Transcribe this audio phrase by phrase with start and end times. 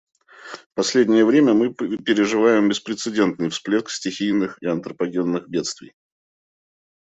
[0.71, 5.93] В последнее время мы переживаем беспрецедентный всплеск стихийных и антропогенных бедствий.